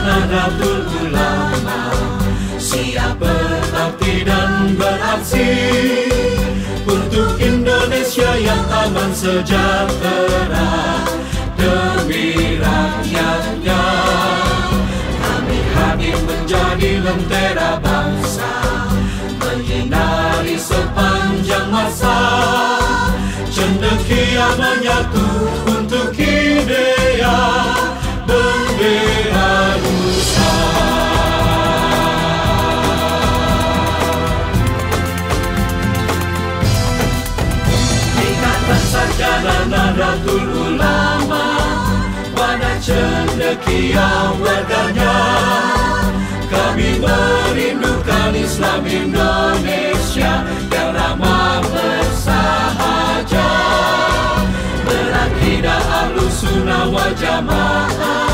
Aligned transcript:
Nahdlatul 0.00 0.82
Ulama 1.04 1.92
Siap 2.56 3.20
berbakti 3.20 4.24
dan 4.24 4.72
beraksi 4.80 5.50
Untuk 6.88 7.36
Indonesia 7.36 8.32
yang 8.40 8.62
aman 8.72 9.10
sejahtera? 9.12 10.70
Demi 11.60 12.56
rakyatnya 12.56 13.84
Kami 15.20 15.58
hadir 15.76 16.16
menjadi 16.24 16.90
lentera 17.04 17.76
bangsa 17.76 18.52
Menyinari 19.42 20.56
sepanjang 20.56 21.68
masa. 21.72 22.18
Cendekia 23.52 24.48
menyatu 24.56 25.31
Nahdlatul 39.70 40.74
Ulama 40.74 41.46
Pada 42.34 42.74
cendekia 42.82 44.34
warganya 44.42 45.14
Kami 46.50 46.98
merindukan 46.98 48.34
Islam 48.34 48.82
Indonesia 48.82 50.42
Yang 50.66 50.90
ramah 50.98 51.62
bersahaja 51.70 53.50
Berakidah 54.82 55.82
ahlu 56.02 56.26
sunnah 56.26 56.90
wal 56.90 57.14
jamaah 57.14 58.31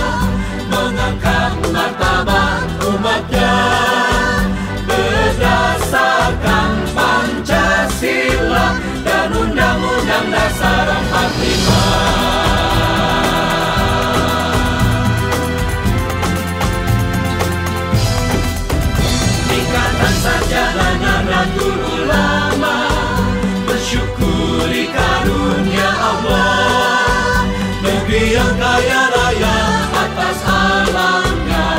yang 28.39 28.55
kaya 28.55 29.03
raya 29.11 29.59
atas 29.91 30.39
alamnya 30.47 31.71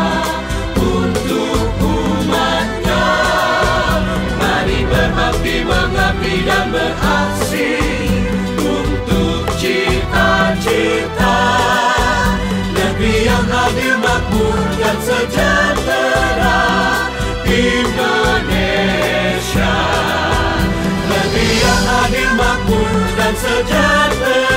Untuk 0.75 1.71
umatnya. 1.79 3.07
Mari 4.35 4.83
berbakti, 4.83 5.63
mengabdi 5.63 6.35
dan 6.43 6.67
beraksi 6.75 7.79
Untuk 8.59 9.47
cita-cita. 9.55 11.39
Negeri 12.75 13.15
yang 13.23 13.47
adil, 13.47 13.95
makmur 14.03 14.59
dan 14.83 14.97
sejahtera 14.99 16.59
Indonesia. 17.47 18.83
Negeri 21.07 21.49
yang 21.63 21.85
adil, 22.03 22.31
makmur 22.35 22.91
dan 23.15 23.33
sejahtera 23.39 24.48